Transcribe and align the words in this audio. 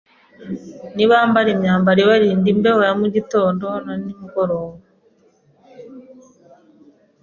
Nibambara 0.95 1.47
imyambaro 1.55 1.99
ibarinda 2.05 2.47
imbeho 2.53 2.79
ya 2.87 2.93
mugitondo 2.99 3.65
na 3.85 3.93
nimugoroba, 4.03 4.75